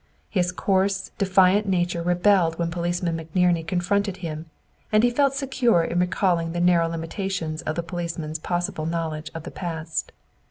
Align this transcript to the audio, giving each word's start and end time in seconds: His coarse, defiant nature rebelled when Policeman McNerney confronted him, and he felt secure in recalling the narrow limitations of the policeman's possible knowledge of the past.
His 0.31 0.51
coarse, 0.51 1.11
defiant 1.19 1.67
nature 1.67 2.01
rebelled 2.01 2.57
when 2.57 2.71
Policeman 2.71 3.15
McNerney 3.15 3.67
confronted 3.67 4.17
him, 4.17 4.47
and 4.91 5.03
he 5.03 5.11
felt 5.11 5.35
secure 5.35 5.83
in 5.83 5.99
recalling 5.99 6.53
the 6.53 6.59
narrow 6.59 6.89
limitations 6.89 7.61
of 7.61 7.75
the 7.75 7.83
policeman's 7.83 8.39
possible 8.39 8.87
knowledge 8.87 9.29
of 9.35 9.43
the 9.43 9.51
past. 9.51 10.11